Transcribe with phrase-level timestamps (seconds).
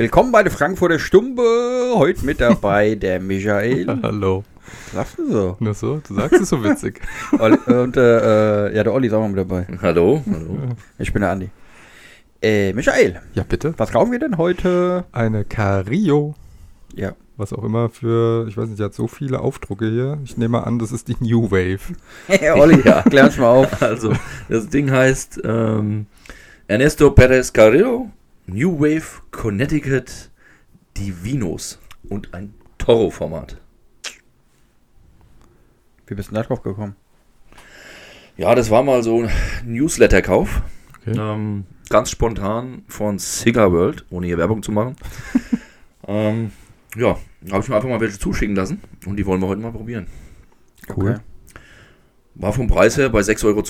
[0.00, 1.42] Willkommen bei der Frankfurter Stumpe.
[1.94, 3.86] Heute mit dabei der Michael.
[4.02, 4.44] Hallo.
[4.94, 5.56] Sagst du so?
[5.60, 6.00] Nur so?
[6.08, 7.02] Du sagst es so witzig.
[7.38, 9.66] Olli, und äh, ja, der Olli ist auch mal mit dabei.
[9.82, 10.22] Hallo.
[10.26, 10.58] Hallo.
[10.98, 11.50] Ich bin der Andi.
[12.40, 13.74] Äh, Michael, Ja, bitte.
[13.76, 15.04] was rauchen wir denn heute?
[15.12, 16.34] Eine Cario.
[16.94, 17.12] Ja.
[17.36, 20.18] Was auch immer für, ich weiß nicht, die hat so viele Aufdrucke hier.
[20.24, 21.80] Ich nehme an, das ist die New Wave.
[22.26, 23.02] Hey, Olli, Ja.
[23.02, 23.82] klär uns mal auf.
[23.82, 24.14] Also,
[24.48, 26.06] das Ding heißt ähm,
[26.68, 28.08] Ernesto Perez Carrillo,
[28.52, 30.30] New Wave Connecticut
[30.96, 31.78] Divinos
[32.08, 33.60] und ein Toro-Format.
[36.08, 36.96] Wie bist du da drauf gekommen?
[38.36, 39.30] Ja, das war mal so ein
[39.64, 40.62] Newsletter-Kauf.
[41.00, 41.16] Okay.
[41.16, 44.96] Ähm, ganz spontan von Cigar World, ohne hier Werbung zu machen.
[46.08, 46.50] ähm,
[46.96, 47.18] ja,
[47.52, 50.08] habe ich mir einfach mal welche zuschicken lassen und die wollen wir heute mal probieren.
[50.88, 51.10] Cool.
[51.10, 51.20] Okay.
[52.34, 53.62] War vom Preis her bei 6,20 Euro.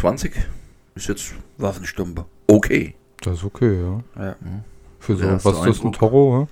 [0.94, 2.24] Ist jetzt Was eine Stumpe.
[2.46, 2.94] okay.
[3.22, 4.22] Das ist okay, ja.
[4.22, 4.36] Ja.
[4.98, 5.92] Für so, was ist das, ein.
[5.92, 6.48] Toro,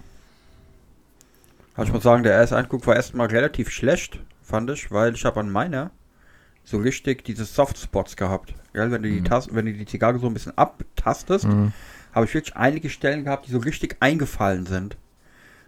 [1.74, 5.24] Also ich muss sagen, der erste Eindruck war erstmal relativ schlecht, fand ich, weil ich
[5.24, 5.90] habe an meiner
[6.64, 8.54] so richtig diese Softspots gehabt.
[8.74, 9.24] Gell, wenn du die Mhm.
[9.24, 11.46] Tas wenn du die Zigarre so ein bisschen abtastest?
[11.46, 11.72] Mhm.
[12.14, 14.96] habe ich wirklich einige Stellen gehabt, die so richtig eingefallen sind.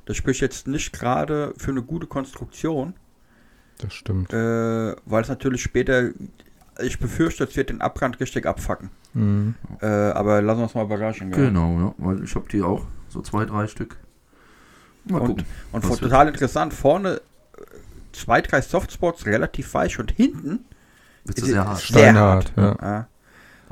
[0.07, 2.95] Das spricht jetzt nicht gerade für eine gute Konstruktion,
[3.79, 4.33] Das stimmt.
[4.33, 6.11] äh, weil es natürlich später,
[6.83, 8.91] ich befürchte, es wird den Abbrand richtig abfacken.
[9.15, 9.55] Mhm.
[9.81, 11.31] Äh, aber lassen wir uns mal überraschen.
[11.31, 11.47] gell?
[11.47, 13.97] Genau, ja, weil ich habe die auch so zwei, drei Stück.
[15.05, 15.45] Mal Und, gucken.
[15.73, 17.21] und vor- total interessant, vorne äh,
[18.13, 20.61] zwei, drei Softspots relativ weich und hinten
[21.25, 21.79] ist sehr hart.
[21.79, 22.81] sehr Steinhart, hart.
[22.81, 22.87] ja.
[22.89, 23.07] Ja,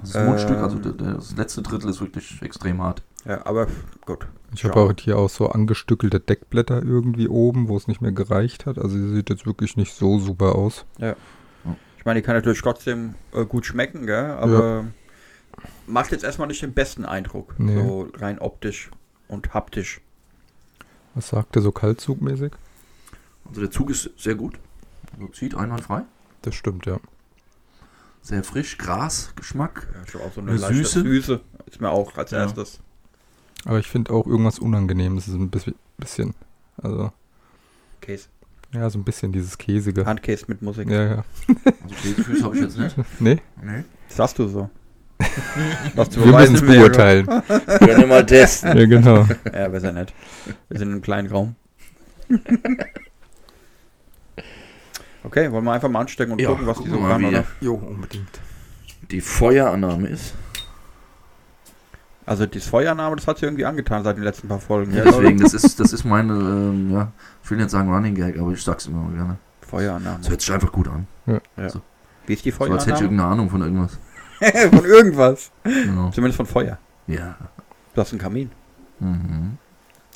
[0.00, 3.02] Das Mundstück, Ähm, also das letzte Drittel ist wirklich extrem hart.
[3.24, 3.66] ja, aber
[4.06, 4.26] gut.
[4.54, 4.86] Ich habe Ja.
[4.86, 8.78] auch hier auch so angestückelte Deckblätter irgendwie oben, wo es nicht mehr gereicht hat.
[8.78, 10.86] Also sie sieht jetzt wirklich nicht so super aus.
[11.98, 14.30] Ich meine, die kann natürlich trotzdem äh, gut schmecken, gell?
[14.30, 14.86] aber
[15.86, 17.54] macht jetzt erstmal nicht den besten Eindruck.
[17.58, 17.74] Nee.
[17.74, 18.90] So rein optisch
[19.26, 20.00] und haptisch.
[21.14, 22.52] Was sagt er so kaltzugmäßig?
[23.48, 24.58] Also der Zug ist sehr gut.
[25.12, 26.02] Also zieht einwandfrei.
[26.42, 27.00] Das stimmt, ja.
[28.22, 29.88] Sehr frisch, Gras, Geschmack.
[29.94, 31.02] Ja, schon auch so Eine leichte Süße?
[31.02, 32.38] Süße ist mir auch als Ja.
[32.38, 32.78] erstes.
[33.64, 35.26] Aber ich finde auch irgendwas Unangenehmes.
[35.28, 36.34] ist ein bisschen, bisschen,
[36.76, 37.10] also,
[38.00, 38.28] Käse.
[38.74, 40.04] Ja, so ein bisschen dieses Käsige.
[40.06, 40.88] Handkäse mit Musik.
[40.90, 41.24] Ja, ja.
[41.48, 42.96] Also Käsefüße habe ich jetzt nicht.
[43.20, 43.84] Nee, Nee.
[44.08, 44.70] Das sagst du so.
[45.94, 47.26] Was zu wir müssen es beurteilen.
[47.26, 47.42] Können
[48.00, 48.76] wir mal testen.
[48.78, 49.26] ja, genau.
[49.52, 50.14] Ja, besser nicht.
[50.68, 51.56] Wir sind in einem kleinen Raum.
[55.24, 57.44] Okay, wollen wir einfach mal anstecken und Ja, gucken, was die so wir wie- oder?
[57.60, 58.28] Jo, unbedingt.
[59.10, 60.34] Die Feuerannahme ist.
[62.28, 64.92] Also das Feuername, das hat sie irgendwie angetan seit den letzten paar Folgen.
[64.94, 67.10] Ja, deswegen, das ist, das ist meine, ähm, ja,
[67.42, 69.38] ich will nicht sagen Running Gag, aber ich sag's immer mal gerne.
[69.62, 70.18] Feuername.
[70.18, 71.06] Das hört sich einfach gut an.
[72.26, 73.02] Wie ist die So als hätte ich Feuername?
[73.02, 73.98] irgendeine Ahnung von irgendwas.
[74.70, 75.50] von irgendwas.
[75.64, 76.10] Genau.
[76.10, 76.78] Zumindest von Feuer.
[77.06, 77.36] Ja.
[77.94, 78.50] Du hast einen Kamin.
[79.00, 79.56] Mhm.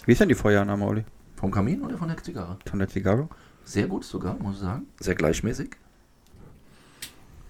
[0.04, 1.04] Wie ist denn die Feuername, Oli?
[1.36, 2.58] Vom Kamin oder von der Zigarre?
[2.68, 3.28] Von der Zigarre?
[3.64, 4.86] Sehr gut sogar, muss ich sagen.
[5.00, 5.76] Sehr gleichmäßig.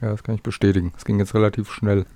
[0.01, 0.93] Ja, das kann ich bestätigen.
[0.97, 2.07] Es ging jetzt relativ schnell.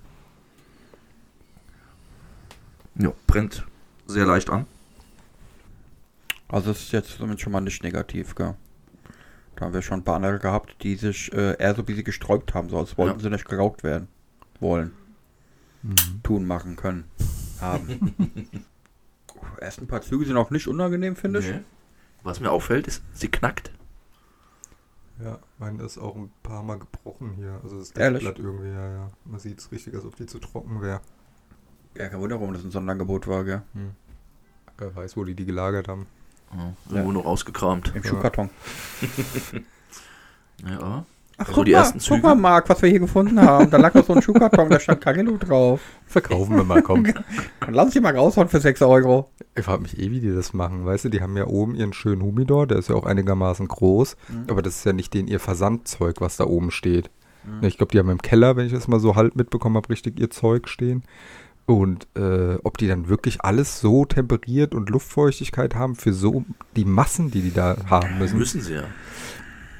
[2.98, 3.66] Ja, brennt
[4.06, 4.66] sehr leicht an.
[6.48, 8.54] Also es ist jetzt zumindest schon mal nicht negativ, gell?
[9.56, 12.04] Da haben wir schon ein paar andere gehabt, die sich äh, eher so wie sie
[12.04, 13.22] gesträubt haben, so als wollten Ja.
[13.24, 14.08] sie nicht geraucht werden.
[14.60, 14.92] Wollen.
[15.82, 15.94] Mhm.
[16.22, 17.04] Tun, machen, können.
[17.60, 18.14] Haben.
[19.60, 21.46] Ersten paar Züge sind auch nicht unangenehm, finde ich.
[21.48, 21.60] Nee.
[22.22, 23.70] Was mir auffällt, ist, sie knackt.
[25.22, 27.58] Ja, meine ist auch ein paar Mal gebrochen hier.
[27.62, 28.24] Also das Ehrlich?
[28.24, 29.10] Irgendwie, ja, ja.
[29.24, 31.00] Man sieht es richtig, als ob die zu trocken wäre.
[31.98, 33.62] Ja, kein Wunder, warum das ein Sonderangebot war, gell?
[34.78, 36.06] Wer weiß, wo die die gelagert haben.
[36.54, 36.72] Ja.
[36.90, 37.92] Irgendwo noch rausgekramt.
[37.94, 38.08] Im Ja.
[38.10, 38.50] Schuhkarton.
[40.68, 41.04] Ja.
[41.38, 42.22] Ach, So guck die mal, ersten guck Züge.
[42.22, 43.70] mal, Marc, was wir hier gefunden haben.
[43.70, 45.80] Da lag noch so ein Schuhkarton, da stand Carillo drauf.
[46.06, 47.04] Verkaufen wir mal, komm.
[47.66, 49.30] Und lass dich mal raushauen für 6 Euro.
[49.54, 50.86] Ich frage mich eh, wie die das machen.
[50.86, 54.16] Weißt du, die haben ja oben ihren schönen Humidor, der ist ja auch einigermaßen groß.
[54.28, 54.44] Mhm.
[54.48, 57.10] Aber das ist ja nicht den ihr Versandzeug, was da oben steht.
[57.44, 57.64] Mhm.
[57.66, 60.18] Ich glaube, die haben im Keller, wenn ich das mal so halb mitbekommen habe, richtig
[60.18, 61.02] ihr Zeug stehen.
[61.66, 66.44] Und äh, ob die dann wirklich alles so temperiert und Luftfeuchtigkeit haben für so
[66.76, 68.38] die Massen, die die da haben müssen.
[68.38, 68.84] Müssen sie ja.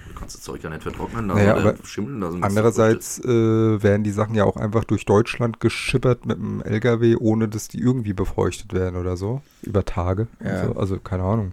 [0.09, 2.43] Du kannst das Zeug ja nicht vertrocknen lassen Naja, oder aber schimmeln lassen.
[2.43, 7.49] Andererseits äh, werden die Sachen ja auch einfach durch Deutschland geschippert mit einem LKW, ohne
[7.49, 9.43] dass die irgendwie befeuchtet werden oder so.
[9.63, 10.27] Über Tage.
[10.43, 10.51] Ja.
[10.51, 11.53] Also, also keine Ahnung.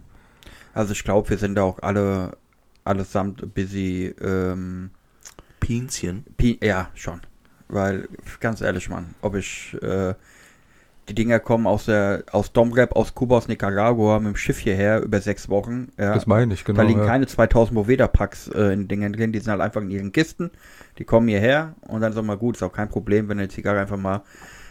[0.72, 2.36] Also ich glaube, wir sind da auch alle
[2.82, 4.14] allesamt busy.
[4.20, 4.90] Ähm,
[5.64, 6.24] Pinzchen.
[6.36, 7.20] Pi ja, schon.
[7.74, 8.08] Weil,
[8.40, 10.14] ganz ehrlich, Mann, ob ich äh,
[11.08, 15.02] die Dinger kommen aus der aus Domrep, aus Kuba, aus Nicaragua mit dem Schiff hierher
[15.02, 15.88] über sechs Wochen.
[15.98, 16.14] Ja.
[16.14, 16.78] Das meine ich, genau.
[16.78, 17.06] da liegen ja.
[17.06, 20.50] keine 2000 Moveda-Packs äh, in Dingen drin, die sind halt einfach in ihren Kisten.
[20.98, 23.80] Die kommen hierher und dann auch mal gut, ist auch kein Problem, wenn eine Zigarre
[23.80, 24.22] einfach mal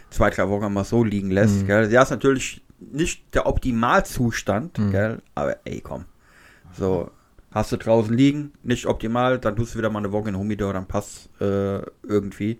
[0.09, 1.63] zwei, drei Wochen mal so liegen lässt.
[1.63, 1.67] Mhm.
[1.67, 1.91] Gell?
[1.91, 4.91] Ja, ist natürlich nicht der Optimalzustand, Mhm.
[4.91, 5.21] gell?
[5.35, 6.05] Aber ey, komm.
[6.73, 7.11] So,
[7.51, 10.73] hast du draußen liegen, nicht optimal, dann tust du wieder mal eine Woche in Humidor,
[10.73, 12.59] dann passt äh, irgendwie.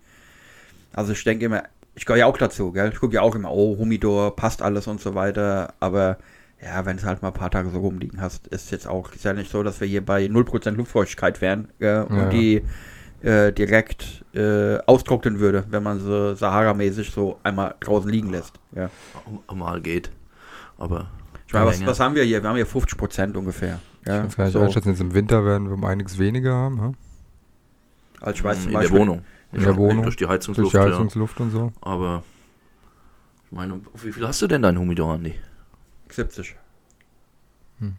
[0.94, 1.64] Also ich denke immer,
[1.96, 2.90] ich gehöre ja auch dazu, gell?
[2.94, 6.18] Ich gucke ja auch immer, oh, Humidor, passt alles und so weiter, aber
[6.62, 9.26] ja, wenn es halt mal ein paar Tage so rumliegen hast, ist jetzt auch, ist
[9.26, 12.30] ja nicht so, dass wir hier bei 0% Luftfeuchtigkeit wären äh, und Ja.
[12.30, 12.64] die
[13.22, 18.60] äh, direkt äh, austrocknen würde, wenn man sie Sahara-mäßig so einmal draußen liegen lässt.
[18.76, 18.90] Ja.
[19.54, 20.10] Mal geht.
[20.78, 21.08] Aber.
[21.48, 22.42] Ich meine, was, was haben wir hier?
[22.42, 23.80] Wir haben hier 50% ungefähr.
[24.06, 24.60] Ja, Ich weiß gar nicht so.
[24.60, 26.92] einschätzen, jetzt im Winter werden wir um einiges weniger haben, ja?
[28.20, 29.22] Also ich weiß in zum der Beispiel, Wohnung.
[29.54, 30.04] In der Wohnung.
[30.04, 30.74] Durch die Durch Heizungsluft.
[30.74, 30.86] die ja.
[30.86, 31.72] Heizungsluft und so.
[31.82, 32.24] Aber.
[33.46, 35.36] Ich meine, wie viel hast du denn dein Humidor, Andi?
[36.10, 36.56] 70.
[37.80, 37.96] Hm.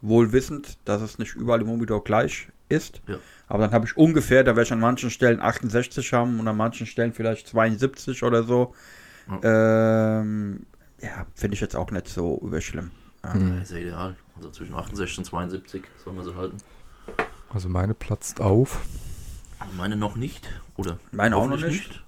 [0.00, 3.00] Wohl wissend, dass es nicht überall im Humidor gleich ist.
[3.06, 3.16] Ja.
[3.48, 6.56] Aber dann habe ich ungefähr, da werde ich an manchen Stellen 68 haben und an
[6.56, 8.74] manchen Stellen vielleicht 72 oder so.
[9.42, 10.66] Ähm,
[11.00, 12.90] ja, finde ich jetzt auch nicht so überschlimm.
[13.24, 13.34] Ja.
[13.34, 13.54] Hm.
[13.56, 14.16] Ja, ist ja ideal.
[14.36, 16.56] Also zwischen 68 und 72 soll man so halten.
[17.52, 18.80] Also meine platzt auf.
[19.76, 20.48] Meine noch nicht.
[20.76, 22.04] Oder Meine auch noch hoffentlich nicht.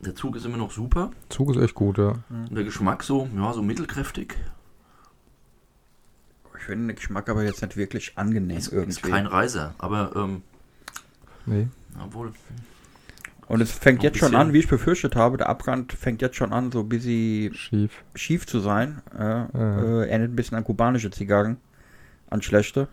[0.00, 1.10] Der Zug ist immer noch super.
[1.30, 2.18] Zug ist echt gut, ja.
[2.30, 4.36] Und der Geschmack so, ja, so mittelkräftig.
[6.58, 9.10] Ich finde den Geschmack aber jetzt nicht wirklich angenehm Ist, ist irgendwie.
[9.10, 10.42] kein Reiser, aber ähm,
[11.46, 11.68] Nee.
[12.02, 12.32] obwohl.
[13.48, 16.52] Und es fängt jetzt schon an, wie ich befürchtet habe, der Abrand fängt jetzt schon
[16.54, 18.02] an, so ein bisschen Schief.
[18.14, 19.02] schief zu sein.
[19.14, 19.48] Äh, Ja.
[19.54, 21.58] äh, erinnert ein bisschen an kubanische Zigarren,
[22.30, 22.88] an schlechte.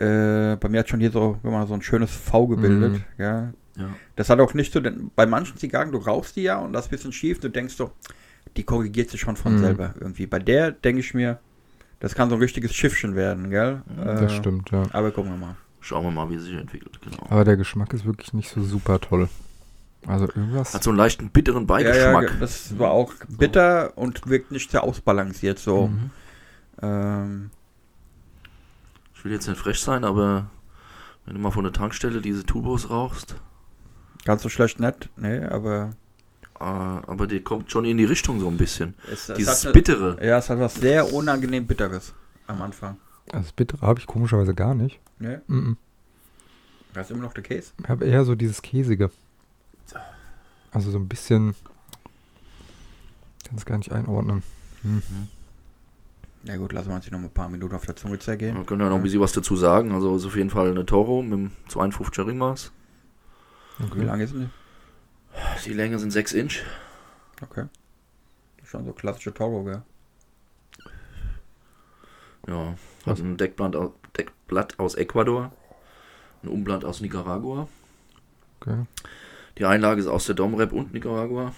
[0.00, 2.92] Äh, bei mir hat schon hier so, mal, so ein schönes V gebildet.
[2.94, 3.04] Mhm.
[3.18, 3.52] Ja.
[3.76, 3.88] Ja.
[4.16, 6.86] Das hat auch nicht so, denn bei manchen Zigarren, du rauchst die ja und das
[6.86, 7.92] ist ein bisschen schief, du denkst so,
[8.56, 9.58] die korrigiert sich schon von Mhm.
[9.58, 10.26] selber irgendwie.
[10.26, 11.38] Bei der denke ich mir,
[12.00, 13.82] das kann so ein richtiges Schiffchen werden, gell?
[13.96, 14.82] Das Äh, stimmt, ja.
[14.92, 15.56] Aber gucken wir mal.
[15.80, 16.98] Schauen wir mal, wie es sich entwickelt.
[17.02, 17.24] Genau.
[17.30, 19.28] Aber der Geschmack ist wirklich nicht so super toll.
[20.06, 20.72] Also irgendwas.
[20.74, 22.26] Hat so einen leichten bitteren Ja, ja, Beigeschmack.
[22.28, 25.88] ge- das war auch bitter und wirkt nicht sehr ausbalanciert so.
[25.88, 26.10] Mhm.
[26.82, 27.50] Ähm,
[29.20, 30.48] Ich will jetzt nicht frech sein, aber
[31.26, 33.34] wenn du mal von der Tankstelle diese Tubos rauchst,
[34.24, 35.90] ganz so schlecht nicht, nee, aber
[36.58, 38.94] äh, aber die kommt schon in die Richtung so ein bisschen.
[39.12, 40.26] es, es Dieses eine- Bittere.
[40.26, 42.14] Ja, es hat was sehr unangenehm Bitteres
[42.46, 42.96] am Anfang.
[43.30, 44.98] Also das Bittere habe ich komischerweise gar nicht.
[45.18, 45.42] Ne?
[45.48, 45.76] Mhm.
[46.94, 47.72] Das ist immer noch der Case.
[47.78, 49.10] Ich habe eher so dieses Käsige.
[50.72, 51.54] Also so ein bisschen.
[53.46, 54.42] Kann es gar nicht einordnen.
[54.80, 55.02] Hm.
[56.44, 58.56] Ja gut, lassen wir uns hier noch ein paar Minuten auf der Zunge zergehen.
[58.56, 59.92] Wir können ja noch ein bisschen was dazu sagen.
[59.92, 62.72] Also ist auf jeden Fall eine Toro mit einem 52er Ringmaß.
[63.94, 64.50] Wie lang ist denn
[65.64, 66.62] Die Länge sind 6 Inch.
[67.38, 67.44] die?
[67.44, 67.66] Okay.
[68.56, 69.82] Das ist schon so klassische Toro, gell?
[72.46, 73.18] Ja, Was?
[73.18, 75.52] hat ein Deckblatt, au- Deckblatt aus Ecuador,
[76.42, 77.68] ein Umblatt aus Nicaragua.
[78.60, 78.84] Okay.
[79.58, 81.52] Die Einlage ist aus der Domrep und Nicaragua.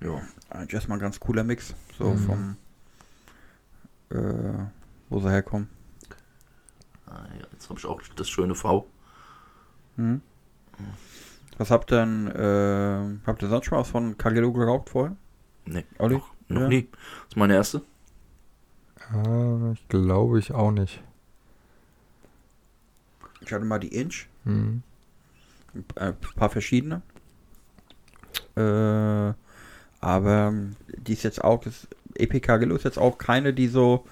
[0.00, 1.74] Ja, Eigentlich erstmal ein ganz cooler Mix.
[1.96, 2.18] So Mhm.
[2.18, 2.56] vom,
[4.10, 4.66] äh,
[5.08, 5.68] wo sie herkommen.
[7.06, 8.86] Ah, ja jetzt habe ich auch das schöne V.
[9.96, 10.20] Mhm.
[11.56, 15.16] Was habt ihr denn, äh, habt ihr sonst schon was von Carillo geraucht vorher?
[15.64, 16.14] Nee, Olli?
[16.14, 16.68] noch, noch Ja.
[16.68, 16.88] nie.
[16.92, 17.82] Das ist meine erste.
[19.12, 21.02] Ah, ich glaube ich auch nicht.
[23.40, 24.26] Ich hatte mal die Inch.
[24.44, 24.82] Hm.
[25.96, 27.02] ein paar verschiedene.
[28.56, 29.32] Äh,
[30.00, 30.52] aber
[30.86, 31.86] die ist jetzt auch, das
[32.18, 34.04] EP Carillo ist jetzt auch keine, die so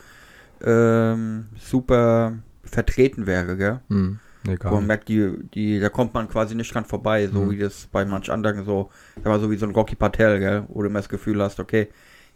[0.65, 2.35] ähm, super
[2.65, 3.81] vertreten wäre, gell?
[3.89, 4.19] Hm.
[4.47, 7.51] Nee, gar man merkt, die, die, da kommt man quasi nicht dran vorbei, so Mhm.
[7.51, 10.65] wie das bei manch anderen so, sag mal, so wie so ein Rocky Patel, gell?
[10.69, 11.89] Wo du immer das Gefühl hast, okay,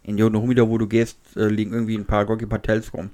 [0.03, 3.11] in Jono Humida, wo du gehst, äh, liegen irgendwie ein paar Rocky Patels rum.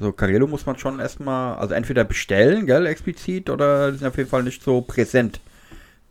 [0.00, 4.28] So, Carello muss man schon erstmal, also entweder bestellen, gell, explizit, oder sind auf jeden
[4.28, 5.40] Fall nicht so präsent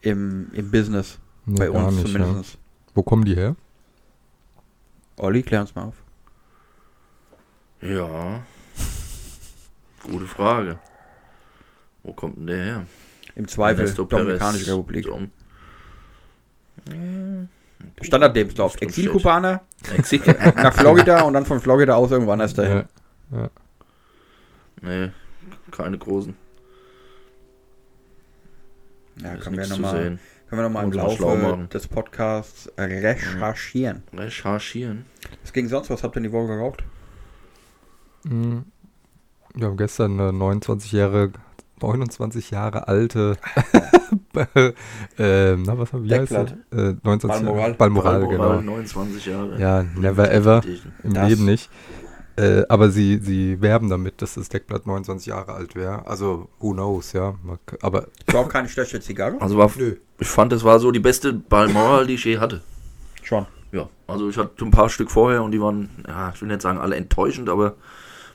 [0.01, 1.19] im, im Business.
[1.45, 2.24] Nee, bei uns nicht, ja.
[2.24, 2.57] zumindest.
[2.93, 3.55] Wo kommen die her?
[5.22, 5.96] Olli, klär uns mal auf.
[7.82, 8.42] Ja.
[10.04, 10.80] Gute Frage.
[12.01, 12.86] Wo kommt denn der her?
[13.36, 14.24] Im Zweifel, Ernesto Perez.
[14.24, 15.06] Dominikanische Republik.
[15.06, 15.32] Dom-
[18.01, 18.82] Standardlebenslauf.
[18.82, 19.62] Exilkubaner
[19.96, 20.22] Exil.
[20.56, 22.86] nach Florida und dann von Florida aus irgendwann erst dahin.
[23.32, 23.50] Ja.
[24.82, 25.12] nee,
[25.70, 26.36] keine großen.
[29.22, 30.20] Ja, Ist können wir nochmal sehen.
[30.51, 34.03] Können wir noch mal im Laufe des Podcasts recherchieren.
[34.13, 35.05] Recherchieren.
[35.43, 35.89] Was ging sonst?
[35.89, 36.84] Was habt ihr in die Woche geraucht?
[38.27, 38.65] Hm.
[39.55, 41.31] Wir haben gestern eine 29 Jahre,
[41.81, 43.38] 29 Jahre alte,
[45.17, 46.34] äh, na was haben wir heißt?
[46.34, 47.60] Äh, 29 Balmoral.
[47.62, 48.72] Jahre, Balmoral, Balmoral, genau.
[48.74, 49.58] 29 Jahre.
[49.58, 50.62] Ja, never ever,
[51.03, 51.70] im Das- Leben nicht.
[52.41, 56.07] Äh, aber sie, sie werben damit, dass das Deckblatt 29 Jahre alt wäre.
[56.07, 57.36] Also, who knows, ja.
[57.81, 59.39] Aber war auch keine schlechte Zigarre.
[59.39, 59.69] Also war,
[60.19, 62.62] ich fand, es war so die beste Balmoral, die ich je hatte.
[63.21, 63.45] Schon.
[63.71, 66.62] Ja, Also ich hatte ein paar Stück vorher und die waren, ja, ich will nicht
[66.63, 67.75] sagen alle enttäuschend, aber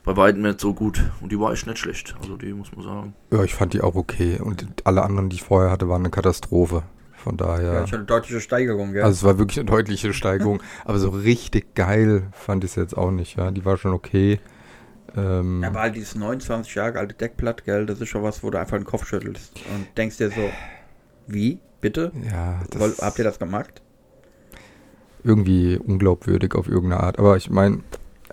[0.04, 1.02] bei weitem nicht so gut.
[1.20, 2.14] Und die war echt nicht schlecht.
[2.20, 3.14] Also die muss man sagen.
[3.32, 4.38] Ja, ich fand die auch okay.
[4.40, 6.84] Und alle anderen, die ich vorher hatte, waren eine Katastrophe.
[7.26, 7.86] Von Ja, daher.
[7.88, 9.02] schon eine deutliche Steigerung, gell?
[9.02, 10.62] Also es war wirklich eine deutliche Steigerung.
[10.84, 13.50] aber so richtig geil fand ich es jetzt auch nicht, ja.
[13.50, 14.38] Die war schon okay.
[15.16, 18.58] Ähm, aber halt dieses 29 Jahre alte Deckblatt, gell, das ist schon was, wo du
[18.60, 20.50] einfach den Kopf schüttelst und denkst dir so,
[21.26, 22.12] wie, bitte?
[22.30, 23.82] ja, das Habt ihr das gemacht?
[25.24, 27.18] irgendwie unglaubwürdig auf irgendeine Art.
[27.18, 27.80] Aber ich meine,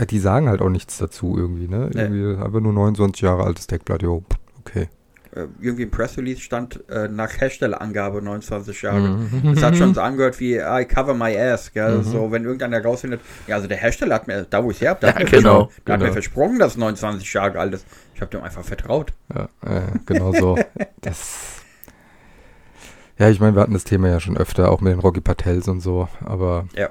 [0.09, 1.89] die sagen halt auch nichts dazu irgendwie, ne?
[1.93, 2.01] Nee.
[2.01, 4.23] Irgendwie einfach nur 29 Jahre altes Deckblatt, jo,
[4.59, 4.89] okay.
[5.35, 8.99] Äh, irgendwie im Press Release stand äh, nach Herstellerangabe 29 Jahre.
[8.99, 9.55] Mhm.
[9.55, 11.97] Das hat schon so angehört wie I cover my ass, gell?
[11.99, 12.03] Mhm.
[12.03, 14.99] So, wenn irgendeiner rausfindet, ja, also der Hersteller hat mir, da wo ich her hab,
[14.99, 16.13] der, Ja, hat, mir genau, versprochen, der hat mir genau.
[16.13, 17.87] versprochen, dass es 29 Jahre alt ist.
[18.13, 19.11] Ich habe dem einfach vertraut.
[19.33, 20.57] Ja, äh, genau so.
[21.01, 21.61] Das.
[23.17, 25.67] Ja, ich meine, wir hatten das Thema ja schon öfter, auch mit den Rocky Patels
[25.67, 26.89] und so, aber Ja.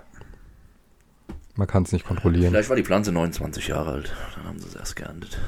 [1.55, 2.51] man kann es nicht kontrollieren.
[2.51, 4.13] Vielleicht war die Pflanze 29 Jahre alt.
[4.37, 5.39] Dann haben sie es erst geerntet.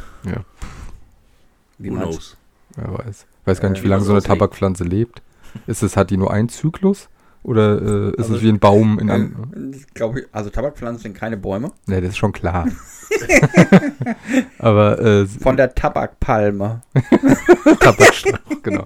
[1.79, 2.37] Wie Who meinst knows?
[2.77, 3.27] Wer weiß.
[3.43, 4.23] Ich weiß gar nicht, Äh, wie lange so eine.
[4.23, 5.23] Tabakpflanze lebt.
[5.67, 7.09] Ist es, hat die nur einen Zyklus?
[7.43, 9.73] Oder äh, ist Also, es wie ein Baum in Äh, einem.
[9.75, 11.73] ich glaube, also Tabakpflanzen sind keine Bäume.
[11.87, 12.67] Ne, das ist schon klar.
[14.59, 16.81] aber äh, Von der Tabakpalme.
[17.81, 18.85] Tabakstrauch, genau.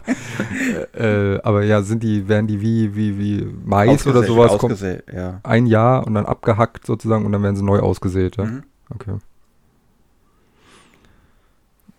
[0.94, 4.58] äh, äh, aber ja, sind die, werden die wie, wie, wie Mais oder Ausgesät, sowas?
[4.58, 5.40] Kommt Ausgesät, ja.
[5.42, 8.44] ein Jahr und dann abgehackt sozusagen und dann werden sie neu ausgesät, ja?
[8.44, 8.62] Mhm.
[8.92, 9.14] Okay.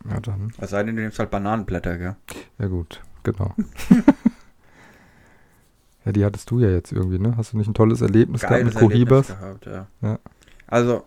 [0.10, 0.54] Ja, dann.
[0.60, 2.16] Es sei denn, du nimmst halt Bananenblätter, gell?
[2.60, 3.54] Ja, gut, genau.
[6.06, 7.36] ja, die hattest du ja jetzt irgendwie, ne?
[7.36, 9.28] Hast du nicht ein tolles Erlebnis gehabt mit Kohibas?
[9.28, 9.88] gehabt, ja.
[10.02, 10.20] Ja.
[10.68, 11.06] Also,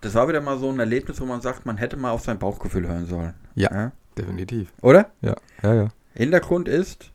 [0.00, 2.38] das war wieder mal so ein Erlebnis, wo man sagt, man hätte mal auf sein
[2.38, 3.34] Bauchgefühl hören sollen.
[3.54, 3.92] Ja.
[4.16, 4.72] Definitiv.
[4.82, 5.10] Oder?
[5.20, 5.88] Ja, ja, ja.
[6.14, 7.10] Hintergrund ist,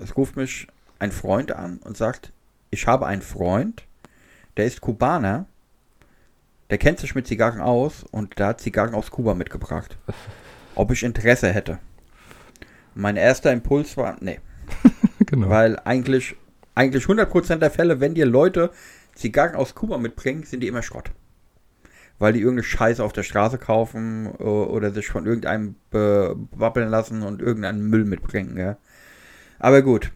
[0.00, 2.32] es ruft mich ein Freund an und sagt,
[2.70, 3.84] ich habe einen Freund,
[4.56, 5.46] der ist Kubaner,
[6.70, 9.96] der kennt sich mit Zigarren aus und der hat Zigarren aus Kuba mitgebracht.
[10.74, 11.78] Ob ich Interesse hätte.
[12.94, 14.40] Mein erster Impuls war, nee,
[15.26, 15.48] genau.
[15.48, 16.36] weil eigentlich,
[16.74, 18.70] eigentlich 100% der Fälle, wenn dir Leute
[19.14, 21.10] Zigarren aus Kuba mitbringen, sind die immer Schrott.
[22.18, 27.22] Weil die irgendeine Scheiße auf der Straße kaufen äh, oder sich von irgendeinem bewappeln lassen
[27.22, 28.56] und irgendeinen Müll mitbringen.
[28.56, 28.78] Ja.
[29.58, 30.12] Aber gut.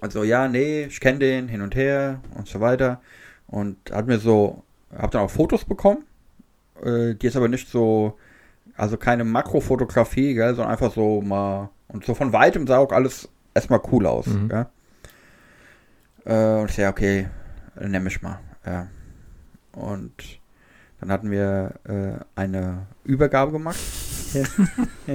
[0.00, 3.00] Also ja, nee, ich kenne den hin und her und so weiter.
[3.46, 4.64] Und hat mir so,
[4.96, 6.04] hab dann auch Fotos bekommen.
[6.82, 8.18] Äh, die ist aber nicht so,
[8.76, 13.28] also keine Makrofotografie, gell, sondern einfach so mal, und so von weitem sah auch alles
[13.54, 14.26] erstmal cool aus.
[14.26, 14.50] Mhm.
[14.50, 14.70] Ja.
[16.24, 17.28] Äh, und ich sag, okay,
[17.80, 18.38] nehme ich mal.
[18.64, 18.88] Ja.
[19.72, 20.40] Und
[21.00, 23.78] dann hatten wir äh, eine Übergabe gemacht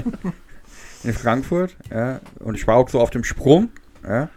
[1.03, 1.75] in Frankfurt.
[1.91, 2.19] Ja.
[2.39, 3.69] Und ich war auch so auf dem Sprung.
[4.07, 4.29] Ja.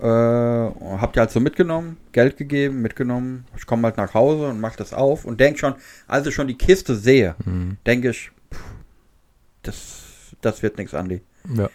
[0.00, 3.44] Äh, hab die halt so mitgenommen, Geld gegeben, mitgenommen.
[3.56, 5.74] Ich komme halt nach Hause und mach das auf und denk schon,
[6.06, 7.78] als ich schon die Kiste sehe, Mhm.
[7.84, 8.60] denke ich, pff,
[9.62, 10.02] das,
[10.40, 11.20] das wird nichts, Andi.
[11.52, 11.68] Ja.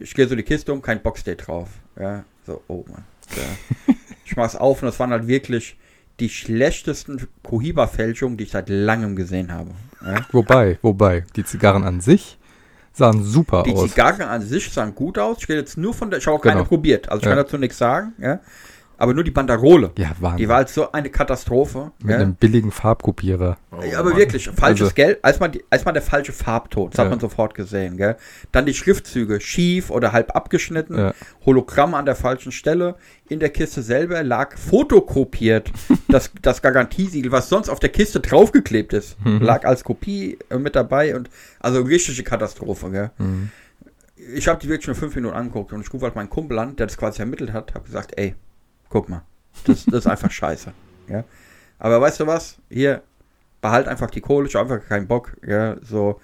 [0.00, 1.68] Ich gehe so die Kiste um, kein Boxdate drauf.
[1.98, 3.04] Ja, so, oh Mann.
[3.36, 3.94] Ja.
[4.24, 5.76] ich mach's auf und das waren halt wirklich
[6.18, 9.70] die schlechtesten Cohiba-Fälschungen, die ich seit langem gesehen habe.
[10.04, 10.26] Ja.
[10.32, 12.38] Wobei, wobei, die Zigarren an sich
[12.98, 13.88] sahen super Die aus.
[13.90, 15.38] Zigarren an sich sahen gut aus.
[15.40, 16.68] Ich rede jetzt nur von der, ich habe auch keine Genau.
[16.68, 17.30] probiert, also ich Ja.
[17.30, 18.12] kann dazu nichts sagen.
[18.18, 18.40] Ja.
[19.00, 19.92] Aber nur die Banderole.
[19.96, 20.38] ja, Wahnsinn.
[20.38, 21.92] Die war halt so eine Katastrophe.
[22.02, 22.16] Mit ja.
[22.16, 23.56] einem billigen Farbkopierer.
[23.70, 24.18] Oh, Ja, aber Mann.
[24.18, 27.04] wirklich, falsches Also- Geld, als man, die, als man der falsche Farbton, das Ja.
[27.04, 28.16] hat man sofort gesehen, gell?
[28.50, 31.14] Dann die Schriftzüge schief oder halb abgeschnitten, Ja.
[31.46, 32.96] Hologramm an der falschen Stelle.
[33.28, 35.70] In der Kiste selber lag fotokopiert
[36.08, 39.40] das, das Garantiesiegel, was sonst auf der Kiste draufgeklebt ist, Mhm.
[39.42, 43.10] lag als Kopie äh, mit dabei und also richtige Katastrophe, gell?
[43.18, 43.50] Mhm.
[44.34, 46.74] Ich habe die wirklich nur fünf Minuten angeguckt und ich rufe halt meinen Kumpel an,
[46.74, 48.34] der das quasi ermittelt hat, habe gesagt, ey,
[48.88, 49.22] guck mal,
[49.64, 50.72] das, das ist einfach scheiße.
[51.08, 51.24] Ja?
[51.78, 52.58] Aber weißt du was?
[52.70, 53.02] Hier,
[53.60, 55.36] behalt einfach die Kohle, ich habe einfach keinen Bock.
[55.46, 56.20] Ja, so.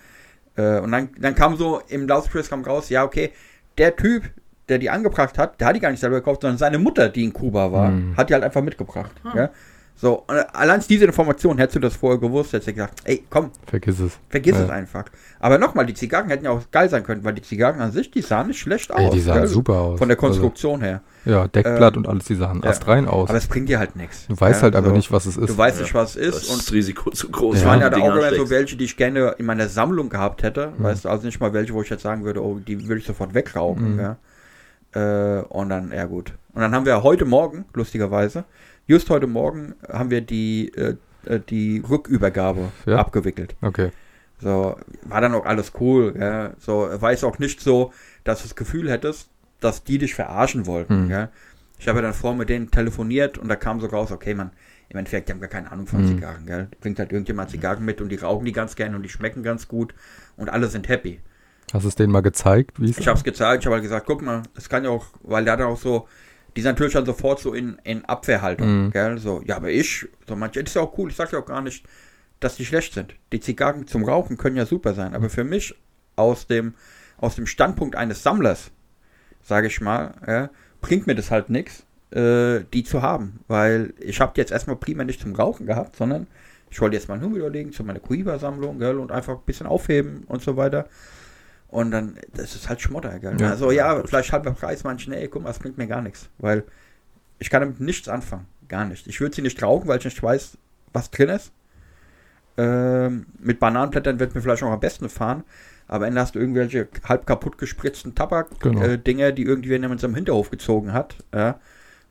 [0.57, 3.33] Äh, und dann, dann kam so im Lauspress kam raus, ja, okay,
[3.79, 4.25] der Typ,
[4.69, 7.25] der die angebracht hat, der hat die gar nicht selber gekauft, sondern seine Mutter, die
[7.25, 8.17] in Kuba war, Mhm.
[8.17, 9.13] hat die halt einfach mitgebracht.
[9.35, 9.51] Ja?
[9.97, 14.01] So, allein diese Information hättest du das vorher gewusst, hättest du gesagt, ey, komm, Vergiss
[14.01, 14.19] es.
[14.29, 14.65] vergiss Ja.
[14.65, 15.05] es einfach.
[15.39, 18.11] Aber nochmal, die Zigarren hätten ja auch geil sein können, weil die Zigarren an sich,
[18.11, 18.99] die sahen nicht schlecht aus.
[19.01, 19.47] Ey, die sahen gell?
[19.47, 19.99] super aus.
[20.01, 21.01] Von der Konstruktion her.
[21.25, 22.71] Also, ja, Deckblatt Ähm, und alles, die sahen ja.
[22.71, 23.29] astrein aus.
[23.29, 24.27] Aber es bringt dir halt nichts.
[24.27, 24.95] du weißt Ja, halt aber so.
[24.95, 25.49] nicht, was es ist.
[25.49, 25.83] Du weißt Ja.
[25.85, 26.43] nicht, was es Das ist.
[26.43, 27.57] ist Und das Risiko zu groß.
[27.57, 27.69] es Ja.
[27.69, 30.73] waren ja da auch immer so welche, die ich gerne in meiner Sammlung gehabt hätte.
[30.77, 30.83] Mhm.
[30.83, 33.07] Weißt du, also nicht mal welche, wo ich jetzt sagen würde, oh, die würde ich
[33.07, 33.95] sofort wegrauchen.
[33.95, 34.01] Mhm.
[34.01, 34.17] Ja.
[35.41, 36.33] Äh, und dann, ja gut.
[36.53, 38.45] Und dann haben wir heute Morgen, lustigerweise,
[38.87, 42.97] just heute Morgen haben wir die, äh, äh, die Rückübergabe Ja.
[42.99, 43.57] abgewickelt.
[43.63, 43.91] Okay.
[44.41, 46.53] So, war dann auch alles cool, ja.
[46.59, 47.93] So, war es auch nicht so,
[48.25, 51.11] dass du das Gefühl hättest, dass die dich verarschen wollten, Mhm.
[51.11, 51.29] ja.
[51.79, 54.51] Ich habe ja dann vorher mit denen telefoniert und da kam so raus, okay, man,
[54.89, 56.09] im Endeffekt, die haben gar keine Ahnung von Mhm.
[56.09, 56.69] Zigarren, gell?
[56.81, 59.67] Bringt halt irgendjemand Zigarren mit und die rauchen die ganz gerne und die schmecken ganz
[59.67, 59.95] gut
[60.37, 61.21] und alle sind happy.
[61.73, 63.83] Hast du es denen mal gezeigt, wie es Ich habe es gezeigt, ich habe halt
[63.83, 66.07] gesagt, guck mal, das kann ja auch, weil der hat auch so,
[66.57, 68.91] die sind natürlich dann sofort so in, in Abwehrhaltung, Mhm.
[68.91, 69.19] gell?
[69.19, 71.47] So, ja, aber ich, so manche, das ist ja auch cool, ich sage ja auch
[71.47, 71.85] gar nicht,
[72.41, 73.15] dass die schlecht sind.
[73.33, 75.75] Die Zigarren zum Rauchen können ja super sein, aber für mich
[76.17, 76.75] aus dem,
[77.19, 78.71] aus dem Standpunkt eines Sammlers,
[79.43, 84.21] sage ich mal, ja, bringt mir das halt nichts, äh, die zu haben, weil ich
[84.21, 86.27] habe die jetzt erstmal primär nicht zum Rauchen gehabt, sondern
[86.71, 89.67] ich wollte jetzt mal einen Humidor legen zu meiner Coiba-Sammlung, gell, und einfach ein bisschen
[89.67, 90.89] aufheben und so weiter.
[91.75, 93.35] Und dann, das ist halt Schmotter, gell.
[93.41, 93.51] Ja.
[93.51, 96.63] Also ja, vielleicht halber Preis, manche, nee, guck mal, das bringt mir gar nichts, weil
[97.41, 99.09] ich kann damit nichts anfangen, gar nicht.
[99.09, 100.57] Ich würde sie nicht rauchen, weil ich nicht weiß,
[100.93, 101.51] was drin ist.
[102.57, 105.43] Ähm, mit Bananenblättern wird mir vielleicht auch am besten fahren,
[105.89, 109.23] aber dann hast du irgendwelche halb kaputt gespritzten Tabak-Dinger, Genau.
[109.25, 111.17] äh, die irgendwer in seinem Hinterhof gezogen hat.
[111.35, 111.59] Ja,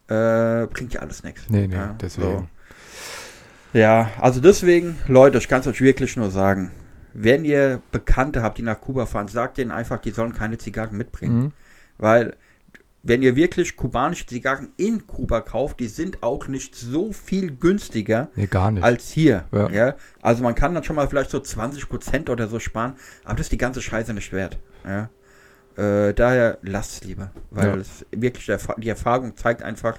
[0.09, 1.43] äh, bringt ja alles nichts.
[1.47, 2.49] Nee, nee, ja, deswegen.
[3.71, 3.79] so.
[3.79, 6.71] Ja, also deswegen, Leute, ich kann es euch wirklich nur sagen,
[7.13, 10.97] wenn ihr Bekannte habt, die nach Kuba fahren, sagt denen einfach, die sollen keine Zigarren
[10.97, 11.35] mitbringen.
[11.39, 11.51] Mhm.
[11.97, 12.35] Weil,
[13.03, 18.29] wenn ihr wirklich kubanische Zigarren in Kuba kauft, die sind auch nicht so viel günstiger
[18.35, 18.47] Nee,
[18.81, 19.43] als hier.
[19.51, 19.69] Ja.
[19.69, 19.95] Ja.
[20.21, 22.93] Also man kann dann schon mal vielleicht so 20% oder so sparen,
[23.25, 24.57] aber das ist die ganze Scheiße nicht wert.
[24.85, 25.09] Ja.
[25.75, 27.31] Äh, daher lasst es lieber.
[27.51, 27.75] Weil Ja.
[27.75, 29.97] es wirklich die Erfahrung zeigt einfach,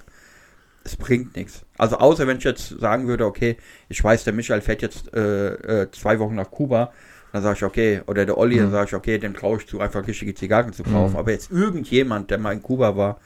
[0.84, 1.64] es bringt nichts.
[1.78, 3.56] Also außer wenn ich jetzt sagen würde, okay,
[3.88, 6.92] ich weiß, der Michael fährt jetzt äh, äh, zwei Wochen nach Kuba,
[7.32, 8.72] dann sage ich, okay, oder der Olli, dann Mhm.
[8.72, 11.12] sage ich, okay, dem traue ich zu, einfach richtige Zigarren zu kaufen.
[11.14, 11.18] Mhm.
[11.18, 13.18] Aber jetzt irgendjemand, der mal in Kuba war,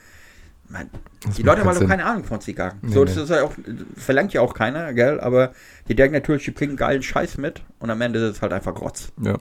[0.68, 0.88] man,
[1.36, 2.78] die Leute haben doch keine Ahnung von Zigarren.
[2.82, 3.22] Nee, so, das nee.
[3.22, 3.52] ist ja auch,
[3.96, 5.18] verlangt ja auch keiner, gell?
[5.20, 5.52] Aber
[5.88, 8.80] die denken natürlich, die bringen geilen Scheiß mit und am Ende ist es halt einfach
[8.80, 9.12] Rotz.
[9.20, 9.36] Ja.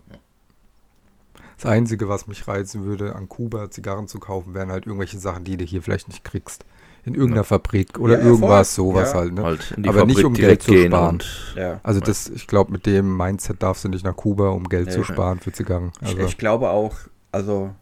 [1.57, 5.43] Das Einzige, was mich reizen würde, an Kuba Zigarren zu kaufen, wären halt irgendwelche Sachen,
[5.43, 6.65] die du hier vielleicht nicht kriegst.
[7.07, 8.85] In irgendeiner Fabrik oder Ja, irgendwas, voll.
[8.93, 9.19] sowas Ja.
[9.19, 9.33] halt.
[9.33, 9.43] Ne?
[9.43, 11.15] Halt Aber nicht, Fabrik um Geld zu sparen.
[11.15, 11.79] und Ja.
[11.83, 15.03] Also das, ich glaube, mit dem Mindset darfst du nicht nach Kuba, um Geld zu
[15.03, 15.91] sparen für Zigarren.
[16.01, 16.95] Also, Ich, ich glaube auch,
[17.31, 17.73] also,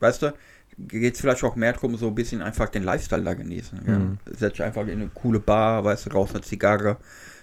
[0.00, 0.34] weißt du,
[0.76, 3.80] geht es vielleicht auch mehr darum, so ein bisschen einfach den Lifestyle da genießen.
[3.86, 3.98] Ja?
[3.98, 4.18] Mhm.
[4.26, 6.98] Setz dich einfach in eine coole Bar, weißt du, raus eine Zigarre,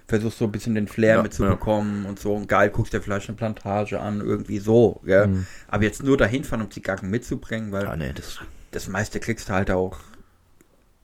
[0.08, 3.30] versuchst so ein bisschen den Flair Ja, mitzubekommen und so und geil, guckst dir vielleicht
[3.30, 5.26] eine Plantage an, irgendwie so, ja.
[5.28, 5.46] Mhm.
[5.68, 8.40] Aber jetzt nur dahin fahren, um Zigarren mitzubringen, weil ja, nee, das
[8.72, 9.98] das meiste kriegst du halt auch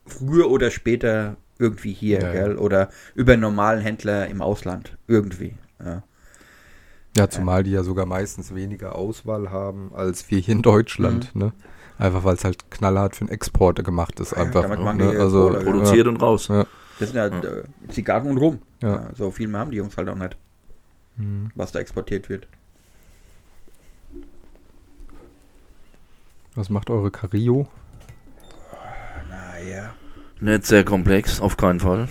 [0.07, 2.33] früher oder später irgendwie hier, Ja, ja.
[2.33, 2.57] gell?
[2.57, 4.97] Oder über einen normalen Händler im Ausland.
[5.07, 5.55] Irgendwie.
[5.83, 6.03] Ja.
[7.15, 11.33] ja, zumal die ja sogar meistens weniger Auswahl haben als wir hier in Deutschland.
[11.35, 11.41] Mhm.
[11.41, 11.53] Ne?
[11.99, 14.31] Einfach weil es halt knallhart für den Exporter gemacht ist.
[14.31, 14.61] Ja, Einfach.
[14.63, 14.85] damit ne?
[14.85, 15.63] machen die Also, Kohle, ja.
[15.71, 16.47] produziert und raus.
[16.47, 16.65] Ja.
[16.99, 18.59] Das sind ja äh, Zigarren und Rum.
[18.81, 18.89] Ja.
[18.89, 20.35] Ja, so viel mehr haben die Jungs halt auch nicht,
[21.15, 21.49] Mhm.
[21.55, 22.47] was da exportiert wird.
[26.55, 27.67] Was macht eure Cario?
[29.67, 29.93] Naja.
[30.39, 32.07] Nicht sehr komplex, auf keinen Fall.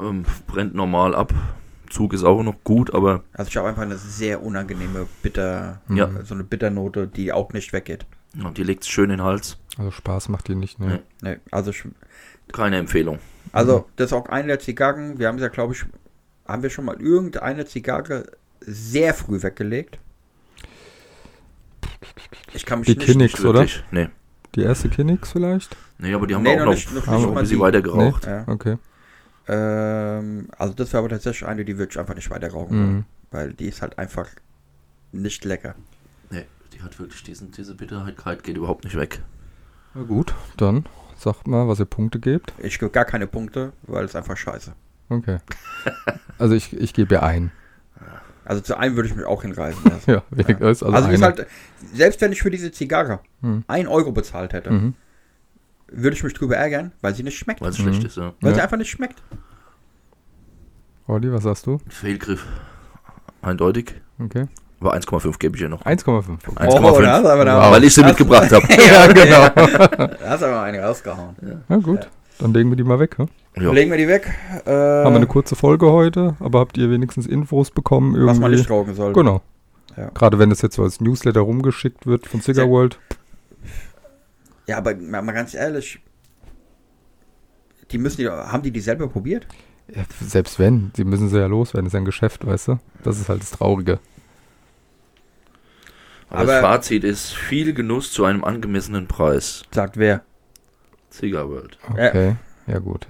[0.00, 1.32] Ähm, brennt normal ab.
[1.88, 6.08] Zug ist auch noch gut, aber Also ich habe einfach eine sehr unangenehme Bitter, Ja.
[6.24, 8.06] so eine Bitternote, die auch nicht weggeht.
[8.34, 9.58] ja, die legt schön in den Hals.
[9.76, 11.00] Also Spaß macht die nicht, ne?
[11.22, 11.30] Nee.
[11.30, 11.82] Nee, also ich,
[12.52, 13.18] Keine Empfehlung.
[13.52, 15.84] also das ist auch eine der Zigarren, wir haben ja glaube ich,
[16.46, 18.26] haben wir schon mal irgendeine Zigarre
[18.60, 19.98] sehr früh weggelegt?
[22.54, 23.32] Ich kann mich Die nicht Kinnick.
[23.32, 23.66] Nix, oder?
[23.90, 24.08] Nee.
[24.56, 25.76] Die erste Kinix vielleicht?
[25.98, 27.60] Nee, aber die haben Nee, auch noch, nicht- noch nicht ein bisschen die.
[27.60, 28.26] weiter geraucht.
[28.26, 28.44] Ja.
[28.48, 28.78] Okay.
[29.48, 32.82] Ähm, also das wäre aber tatsächlich eine, die würde ich einfach nicht weiter rauchen Mhm.
[32.86, 34.28] wollen, weil die ist halt einfach
[35.12, 35.74] nicht lecker.
[36.30, 39.20] Nee, die hat wirklich diesen, diese Bitterkeit geht überhaupt nicht weg.
[39.94, 40.84] Na gut, dann
[41.16, 42.52] sagt mal, was ihr Punkte gebt.
[42.58, 44.72] Ich gebe gar keine Punkte, weil es einfach scheiße.
[45.08, 45.38] Okay.
[46.38, 47.50] Also ich, ich gebe ihr ein.
[48.44, 50.10] Also zu einem würde ich mich auch hinreißen lassen.
[50.10, 51.46] Ja, weniger ist Also, also, ist halt,
[51.94, 53.64] selbst wenn ich für diese Zigarre Hm.
[53.68, 54.94] ein Euro bezahlt hätte, Mhm.
[55.92, 57.60] würde ich mich drüber ärgern, weil sie nicht schmeckt.
[57.60, 57.82] Weil es Mhm.
[57.84, 58.32] schlecht ist, ja.
[58.40, 58.64] Weil sie Ja.
[58.64, 59.22] einfach nicht schmeckt.
[61.06, 61.78] Olli, was sagst du?
[61.88, 62.46] Fehlgriff.
[63.42, 63.94] Eindeutig.
[64.18, 64.46] Okay.
[64.80, 65.82] Aber 1,5 gebe ich ihr noch.
[65.84, 66.38] 1,5.
[66.56, 67.02] 1,5.
[67.02, 67.72] da hast du aber, da, Wow.
[67.72, 68.66] Weil ich sie mitgebracht habe.
[68.70, 69.48] Ja, genau.
[69.48, 71.34] da hast du aber eine rausgehauen.
[71.68, 72.08] Na gut,
[72.40, 73.18] dann legen wir die mal weg.
[73.18, 73.28] Ne?
[73.56, 73.70] Ja.
[73.72, 74.32] Legen wir die weg.
[74.64, 78.14] Äh, Haben wir eine kurze Folge heute, aber habt ihr wenigstens Infos bekommen?
[78.14, 78.30] Irgendwie?
[78.30, 79.12] was man nicht rauchen soll.
[79.12, 79.42] Genau.
[79.96, 80.10] Ja.
[80.10, 82.98] Gerade wenn es jetzt so als Newsletter rumgeschickt wird von Cigar Sehr- World.
[84.66, 86.00] Ja, aber mal, mal ganz ehrlich,
[87.90, 89.46] die müssen die, haben die die selber probiert?
[89.92, 92.78] Ja, selbst wenn, sie müssen sie ja loswerden, ist ja ein Geschäft, weißt du?
[93.02, 93.98] Das ist halt das Traurige.
[96.28, 99.64] Aber, das Aber- Fazit ist viel Genuss zu einem angemessenen Preis.
[99.72, 100.22] Sagt wer?
[101.10, 101.78] Cigar World.
[101.90, 103.06] Okay, ja, gut.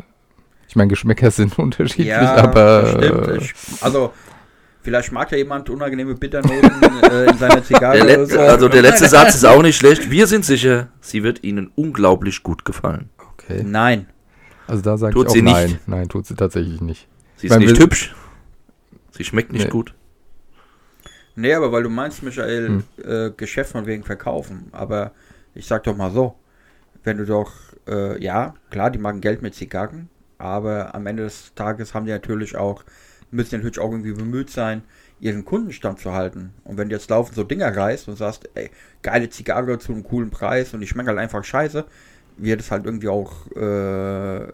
[0.69, 3.29] Ich meine, Geschmäcker sind unterschiedlich, Ja, aber stimmt.
[3.29, 4.13] äh, Ich, also,
[4.83, 8.05] vielleicht mag ja jemand unangenehme Bitternoten äh, in seiner Zigarre.
[8.07, 8.39] Der so.
[8.41, 10.11] also der letzte Satz ist auch nicht schlecht.
[10.11, 13.11] Wir sind sicher, sie wird Ihnen unglaublich gut gefallen.
[13.33, 13.63] Okay.
[13.65, 14.07] Nein.
[14.67, 15.53] Also da sage ich auch sie nicht.
[15.53, 15.79] nein.
[15.87, 17.09] Nein, tut sie tatsächlich nicht.
[17.37, 18.15] Sie ist Weil nicht hübsch.
[19.11, 19.71] Sie schmeckt nicht Nee.
[19.71, 19.95] gut.
[21.35, 22.85] Nee, aber weil du meinst, Michael, Hm.
[23.05, 24.69] äh, Geschäft von wegen verkaufen.
[24.73, 25.13] Aber
[25.55, 26.37] ich sag doch mal so,
[27.05, 27.53] wenn du doch,
[27.89, 30.09] äh, ja, klar, die machen Geld mit Zigarren,
[30.39, 32.85] aber am Ende des Tages haben die natürlich auch,
[33.31, 34.83] müssen natürlich auch irgendwie bemüht sein,
[35.21, 36.53] ihren Kundenstamm zu halten.
[36.65, 38.71] Und wenn du jetzt laufend so Dinger reißt und sagst, ey,
[39.03, 41.85] geile Zigarre zu einem coolen Preis und die schmecken halt einfach scheiße,
[42.39, 44.53] wird es halt irgendwie auch äh,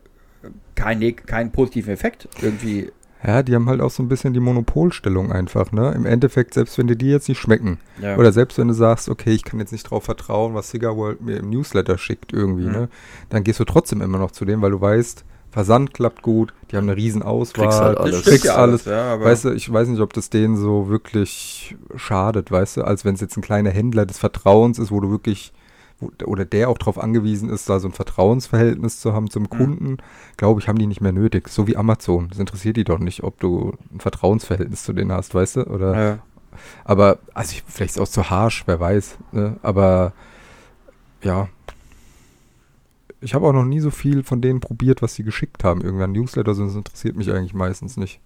[0.74, 2.92] keinen keinen positiven Effekt irgendwie.
[3.24, 5.92] Ja, die haben halt auch so ein bisschen die Monopolstellung einfach, ne?
[5.96, 8.16] Im Endeffekt, selbst wenn dir die jetzt nicht schmecken, Ja.
[8.16, 11.22] oder selbst wenn du sagst, okay, ich kann jetzt nicht drauf vertrauen, was Cigar World
[11.22, 12.72] mir im Newsletter schickt irgendwie, Mhm.
[12.72, 12.88] ne?
[13.30, 16.76] Dann gehst du trotzdem immer noch zu dem, weil du weißt, Versand klappt gut, die
[16.76, 18.24] haben eine riesen Auswahl, Kriegst halt alles.
[18.24, 18.86] kriegst alles.
[18.86, 22.76] alles, ja, aber Weißt du, ich weiß nicht, ob das denen so wirklich schadet, weißt
[22.76, 25.54] du, als wenn es jetzt ein kleiner Händler des Vertrauens ist, wo du wirklich,
[25.98, 29.50] wo, oder der auch darauf angewiesen ist, da so ein Vertrauensverhältnis zu haben zum Mhm.
[29.50, 29.96] Kunden,
[30.36, 31.48] glaube ich, haben die nicht mehr nötig.
[31.48, 32.28] So wie Amazon.
[32.28, 35.64] Das interessiert die doch nicht, ob du ein Vertrauensverhältnis zu denen hast, weißt du?
[35.64, 36.18] Oder, ja.
[36.84, 39.18] aber, also ich, vielleicht ist es auch zu harsch, wer weiß.
[39.32, 39.56] Ne?
[39.62, 40.12] Aber
[41.22, 41.48] ja.
[43.20, 45.80] Ich habe auch noch nie so viel von denen probiert, was sie geschickt haben.
[45.80, 48.20] Irgendwann Newsletter, so, das interessiert mich eigentlich meistens nicht.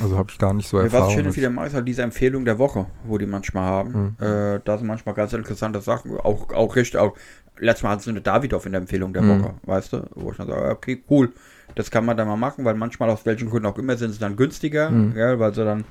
[0.00, 1.16] Also habe ich gar nicht so Ja, was Erfahrung.
[1.18, 1.36] und mit.
[1.36, 4.16] wieder ist halt diese Empfehlung der Woche, wo die manchmal haben.
[4.18, 4.26] Mhm.
[4.26, 7.14] Äh, da sind manchmal ganz interessante Sachen, auch, auch richtig, auch
[7.58, 9.42] letztes Mal hatten sie eine Davidoff in der Empfehlung der Mhm.
[9.42, 11.30] Woche, weißt du, wo ich dann sage, okay, cool,
[11.74, 14.18] das kann man dann mal machen, weil manchmal aus welchen Gründen auch immer sind sie
[14.18, 15.16] dann günstiger, Mhm.
[15.16, 15.84] ja, weil sie dann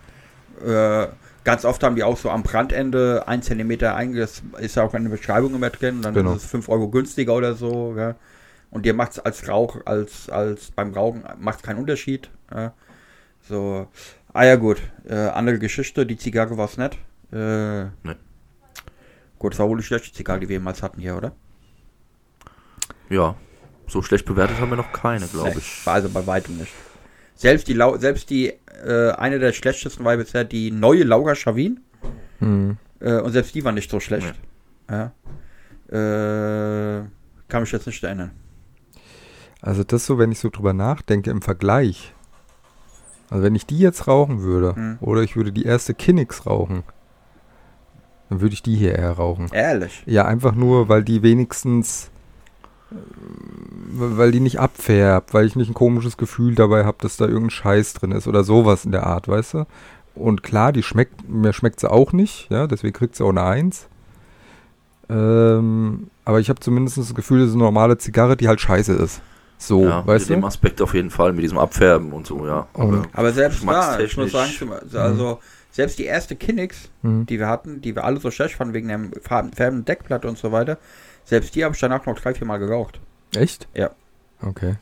[0.65, 1.07] äh,
[1.43, 5.09] ganz oft haben die auch so am Brandende ein Zentimeter einges, ist ja auch eine
[5.09, 6.33] Beschreibung immer drin, dann Genau.
[6.33, 8.15] ist es 5 Euro günstiger oder so, ja.
[8.69, 12.29] Und dir macht es als Rauch, als, als beim Rauchen macht es keinen Unterschied.
[12.53, 12.73] Ja.
[13.47, 13.87] So,
[14.33, 16.97] ah ja gut, äh, andere Geschichte, die Zigarre war es nicht.
[17.31, 18.15] Äh, Nee.
[19.39, 21.31] Gut, das war wohl die schlechteste Zigarre, die wir jemals hatten hier, oder?
[23.09, 23.35] Ja.
[23.87, 25.85] So schlecht bewertet haben wir noch keine, glaube ich.
[25.85, 26.71] War also bei weitem nicht.
[27.35, 28.53] Selbst die, Lau selbst die,
[28.85, 31.79] äh, eine der schlechtesten war bisher die neue Laura Chavin.
[32.39, 32.77] Hm.
[32.99, 34.35] Äh, und selbst die war nicht so schlecht.
[34.89, 35.11] Ja.
[35.89, 37.03] Äh,
[37.47, 38.31] kann mich jetzt nicht erinnern.
[39.59, 42.13] Also das so, wenn ich so drüber nachdenke im Vergleich.
[43.31, 44.97] Also wenn ich die jetzt rauchen würde, Mhm.
[45.01, 46.83] oder ich würde die erste Kinnix rauchen,
[48.29, 49.47] dann würde ich die hier eher rauchen.
[49.51, 50.03] Ehrlich.
[50.05, 52.11] Ja, einfach nur, weil die wenigstens,
[52.91, 52.95] äh,
[53.93, 57.49] weil die nicht abfärbt, weil ich nicht ein komisches Gefühl dabei habe, dass da irgendein
[57.49, 59.65] Scheiß drin ist oder sowas in der Art, weißt du?
[60.13, 63.43] Und klar, die schmeckt, mir schmeckt sie auch nicht, ja, deswegen kriegt sie auch eine
[63.43, 63.87] Eins.
[65.09, 68.93] Ähm, aber ich habe zumindest das Gefühl, das ist eine normale Zigarre, die halt scheiße
[68.93, 69.21] ist.
[69.61, 70.47] So, ja, weißt mit dem du?
[70.47, 72.67] Aspekt auf jeden Fall, mit diesem Abfärben und so, ja.
[72.73, 74.95] Und- Aber selbst da, ich muss sagen, Geschmackstechnisch.
[74.95, 77.27] also selbst die erste Kinnix, Mhm.
[77.27, 80.37] die wir hatten, die wir alle so schlecht fanden wegen dem farben- färbenden Deckblatt und
[80.39, 80.77] so weiter,
[81.25, 82.99] selbst die habe ich danach noch drei, vier Mal geraucht.
[83.35, 83.67] Echt?
[83.75, 83.91] Ja.
[84.41, 84.77] Okay.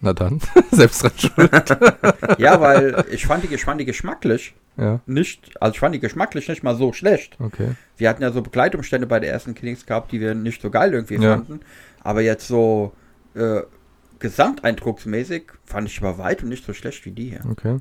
[0.00, 0.38] Na dann,
[0.70, 1.50] selbst dran schuld.
[2.38, 6.00] Ja, weil ich fand die, ich fand die geschmacklich ja, nicht, also ich fand die
[6.00, 7.36] geschmacklich nicht mal so schlecht.
[7.40, 7.72] okay.
[7.96, 10.92] Wir hatten ja so Begleitumstände bei der ersten Kinnix gehabt, die wir nicht so geil
[10.94, 11.34] irgendwie Ja.
[11.36, 11.60] fanden.
[12.02, 12.92] Aber jetzt so
[13.36, 13.62] äh,
[14.24, 17.40] gesamteindrucksmäßig fand ich bei weitem nicht so schlecht wie die hier.
[17.50, 17.76] Okay.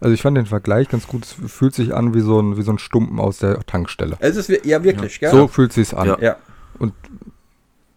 [0.00, 1.24] Also ich fand den Vergleich ganz gut.
[1.24, 4.16] Es fühlt sich an wie so ein, wie so ein Stumpen aus der Tankstelle.
[4.20, 5.30] Es ist ja wirklich, gell?
[5.30, 6.08] So fühlt sich's an.
[6.08, 6.18] Ja.
[6.18, 6.36] Ja.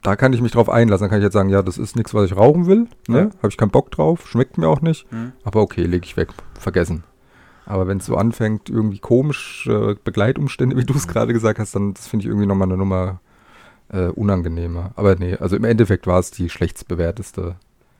[0.02, 1.06] Da kann ich mich drauf einlassen.
[1.06, 2.88] Dann kann ich jetzt sagen, ja, das ist nichts, was ich rauchen will.
[3.08, 3.18] Ne?
[3.18, 3.38] Ja.
[3.38, 4.28] Habe ich keinen Bock drauf.
[4.28, 5.10] Schmeckt mir auch nicht.
[5.12, 5.32] Hm.
[5.46, 6.30] Aber okay, lege ich weg.
[6.60, 7.06] Vergessen.
[7.66, 11.76] Aber wenn es so anfängt, irgendwie komisch, äh, Begleitumstände, wie du es gerade gesagt hast,
[11.76, 13.22] dann das finde ich irgendwie nochmal eine Nummer
[13.94, 14.92] äh, unangenehmer.
[14.96, 17.56] Aber nee, also im Endeffekt war es die schlechtst bewerteste,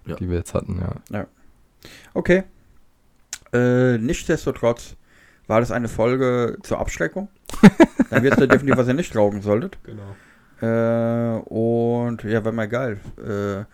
[0.06, 0.16] Ja.
[0.16, 1.26] die wir jetzt hatten, ja.
[2.14, 2.44] Okay.
[3.54, 4.96] Äh, nichtsdestotrotz
[5.48, 7.28] war das eine Folge zur Abschreckung.
[8.10, 9.78] Dann wisst ihr definitiv, was ihr nicht rauchen solltet.
[9.84, 10.16] Genau.
[10.62, 13.00] Äh, und ja, wäre mal geil.
[13.18, 13.66] Äh,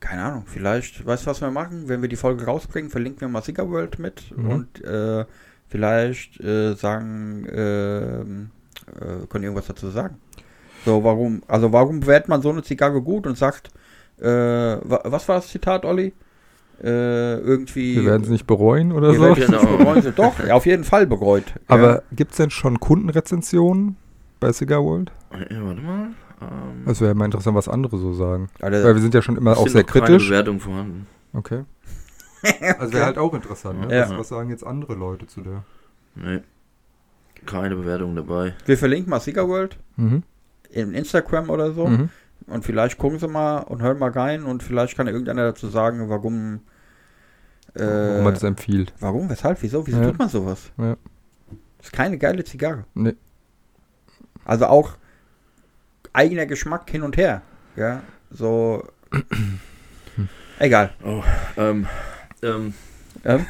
[0.00, 1.88] keine Ahnung, vielleicht, weißt du, was wir machen?
[1.88, 4.48] Wenn wir die Folge rausbringen, verlinken wir mal Cigar World mit Mhm.
[4.50, 5.24] und äh,
[5.68, 8.50] vielleicht äh, sagen, ähm,
[9.00, 10.18] äh, können irgendwas dazu sagen.
[10.88, 13.68] So, warum, also warum bewertet man so eine Zigarre gut und sagt,
[14.18, 16.14] äh, wa was war das Zitat, Olli?
[16.82, 17.96] Äh, irgendwie.
[17.96, 19.26] Wir werden es nicht bereuen oder Wir so.
[19.32, 19.76] es Genau.
[19.76, 20.12] bereuen.
[20.16, 21.44] Doch, ja, auf jeden Fall bereut.
[21.66, 23.96] Aber gibt es denn schon Kundenrezensionen
[24.40, 25.12] bei Cigar World?
[25.32, 26.08] Ja, warte mal.
[26.40, 28.48] Ähm, Das wäre mal interessant, was andere so sagen.
[28.60, 28.66] ja.
[28.66, 30.28] Weil Also, wir sind ja schon immer es auch sehr noch keine kritisch.
[30.28, 31.06] Bewertung vorhanden.
[31.34, 31.64] Okay.
[32.78, 33.94] Also wäre halt auch interessant, ne?
[33.94, 34.08] Ja.
[34.08, 35.64] Was, was sagen jetzt andere Leute zu der?
[36.14, 36.38] Nee.
[37.44, 38.54] Keine Bewertung dabei.
[38.64, 40.22] wir verlinken mal Cigar World Mhm.
[40.70, 41.86] In Instagram oder so.
[41.86, 42.08] Mhm.
[42.46, 45.68] Und vielleicht gucken sie mal und hören mal rein und vielleicht kann ja irgendeiner dazu
[45.68, 46.60] sagen, warum.
[47.74, 48.92] Äh, Warum man das empfiehlt.
[48.98, 50.06] warum, weshalb, wieso, wieso Ja.
[50.08, 50.70] tut man sowas?
[50.78, 50.96] Ja.
[51.76, 52.84] Das ist keine geile Zigarre.
[52.94, 53.14] Nee.
[54.44, 54.92] Also auch
[56.14, 57.42] eigener Geschmack hin und her.
[57.76, 58.02] Ja.
[58.30, 58.82] So.
[60.58, 60.92] Egal.
[61.04, 61.22] Oh,
[61.56, 61.86] ähm,
[62.42, 62.74] ähm,
[63.24, 63.46] Ähm?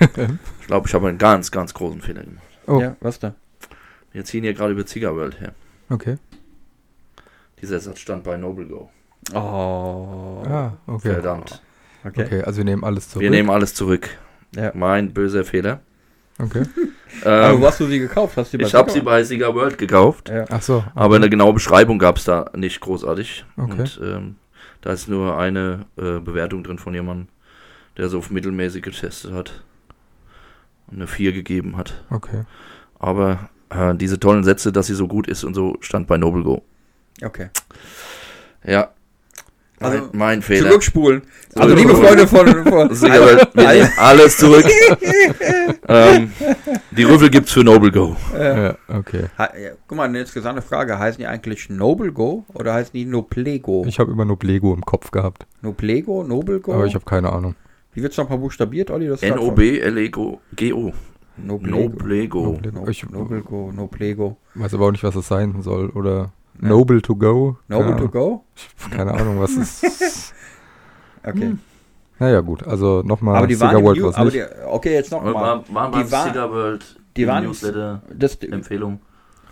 [0.60, 2.42] ich glaube, ich habe einen ganz, ganz großen Fehler gemacht.
[2.66, 2.80] Oh.
[2.80, 3.34] Ja, was da?
[4.12, 5.52] Wir ziehen hier gerade über Cigar World her.
[5.88, 6.16] Okay.
[7.60, 8.90] Dieser Satz stand bei Noble Go.
[9.34, 10.42] Oh.
[10.46, 11.12] Ah, okay.
[11.14, 11.62] Verdammt.
[12.04, 12.24] Okay.
[12.24, 13.22] Okay, also wir nehmen alles zurück.
[13.22, 14.08] Wir nehmen alles zurück.
[14.54, 14.70] Ja.
[14.74, 15.80] Mein böser Fehler.
[16.38, 16.62] Okay.
[17.24, 18.36] Aber Ähm, wo hast du sie gekauft?
[18.36, 20.44] Hast du die ich habe sie bei Cigar World gekauft, Ja.
[20.50, 20.84] Ach so.
[20.94, 23.44] aber eine genaue Beschreibung gab es da nicht großartig.
[23.56, 23.80] Okay.
[23.80, 24.36] Und ähm,
[24.82, 27.28] da ist nur eine äh, Bewertung drin von jemandem,
[27.96, 29.64] der so auf mittelmäßig getestet hat.
[30.86, 32.04] Und eine 4 gegeben hat.
[32.10, 32.44] Okay.
[33.00, 36.44] Aber äh, diese tollen Sätze, dass sie so gut ist und so, stand bei Noble
[36.44, 36.62] Go.
[37.24, 37.48] Okay.
[38.64, 38.90] Ja.
[39.80, 40.68] Also, mein, mein Fehler.
[40.70, 41.22] Zurückspulen.
[41.54, 41.78] Also, Zurückspulen.
[41.78, 42.48] liebe Freunde von.
[42.64, 44.64] von World, wir nehmen alles zurück.
[45.88, 46.32] ähm,
[46.90, 48.16] die Rüffel gibt's für Noble Go.
[48.36, 49.26] Ja, okay.
[49.38, 50.98] Ha- ja, guck mal, eine interessante Frage.
[50.98, 53.84] Heißen die eigentlich Noble Go oder heißen die Noplego?
[53.86, 56.72] Ich habe immer nur Lego im Kopf gehabt, Noplego, Noble Go?
[56.74, 57.54] aber ich habe keine Ahnung.
[57.94, 59.06] Wie wird es noch ein paar buchstabiert, Olli?
[59.08, 60.92] Das ist N-O-B-L-E-G-O.
[61.36, 61.78] Noblego.
[61.78, 62.42] Noblego.
[62.46, 62.80] Noblego.
[62.80, 64.36] No, Ich Noble Go, Noplego.
[64.56, 65.90] weiß aber auch nicht, was das sein soll.
[65.90, 66.32] Oder Ja.
[66.60, 67.56] Noble to go.
[67.68, 68.44] Noble ja, to go?
[68.90, 70.34] Keine Ahnung, was ist.
[71.24, 71.56] Okay.
[72.18, 72.66] naja, gut.
[72.66, 75.34] Also nochmal aber die Cigar waren World New, was aber die, okay, jetzt nochmal.
[75.34, 79.00] Waren, waren Die beim war- Cigar World die waren- Newsletter Das, Empfehlung.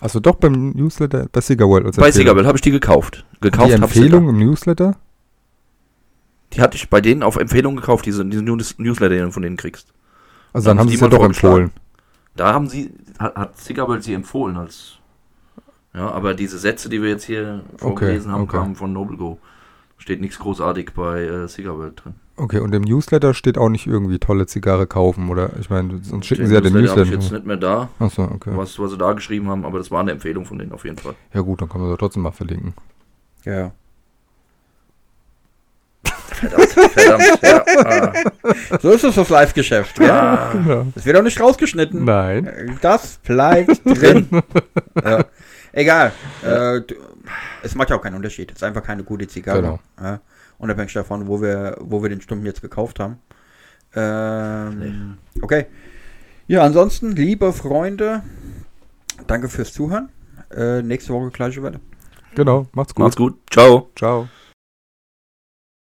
[0.01, 1.87] Achso, doch beim Newsletter bei Cigar World.
[1.87, 2.23] als Bei Empfehlung.
[2.23, 3.25] Cigar World habe ich die gekauft.
[3.41, 4.97] Gekauft Die Empfehlung im Newsletter?
[6.53, 9.43] Die hatte ich bei denen auf Empfehlung gekauft, diese, diese News- Newsletter, die du von
[9.43, 9.93] denen kriegst.
[10.53, 11.71] Also dann Haben haben sie sie es ja mal doch empfohlen.
[12.37, 14.99] Da haben sie, hat, hat Cigar World sie empfohlen als.
[15.97, 18.59] Ja, aber diese Sätze, die wir jetzt hier vorgelesen haben, okay.
[18.59, 19.39] kamen von Noble Go.
[19.99, 22.15] Steht nichts großartig bei äh, Cigar World drin.
[22.37, 26.27] Okay, und im Newsletter steht auch nicht irgendwie tolle Zigarre kaufen oder ich meine, sonst
[26.27, 28.51] schicken Den sie ja den Newsletter ich jetzt nicht mehr da, Achso, okay.
[28.55, 30.99] was, was sie da geschrieben haben, aber das war eine Empfehlung von denen auf jeden
[30.99, 31.15] Fall.
[31.33, 32.75] Ja gut, dann kann man das trotzdem mal verlinken.
[33.45, 33.73] ja.
[36.29, 37.65] Verdammt, verdammt, ja.
[37.85, 38.13] Ah,
[38.83, 40.53] So ist es das Live-Geschäft, ja?
[40.67, 40.87] Ja.
[40.95, 42.05] Das wird auch nicht rausgeschnitten.
[42.05, 42.79] Nein.
[42.83, 44.29] Das bleibt drin.
[45.03, 45.25] ja.
[45.77, 46.11] Egal.
[46.43, 46.95] Äh, du-
[47.63, 48.51] es macht ja auch keinen Unterschied.
[48.51, 49.61] Es ist einfach keine gute Zigarre.
[49.61, 49.79] Genau.
[50.01, 50.21] Ja.
[50.59, 53.19] Unabhängig davon, wo wir, wo wir den Stunden jetzt gekauft haben.
[53.95, 55.67] Ähm, Okay.
[56.49, 58.23] Ja, ansonsten, liebe Freunde,
[59.27, 60.09] danke fürs Zuhören.
[60.55, 61.81] Äh, nächste Woche gleiche Welle.
[62.35, 63.03] Genau, macht's gut.
[63.05, 63.39] Macht's gut.
[63.51, 63.91] Ciao.
[63.97, 64.29] Ciao.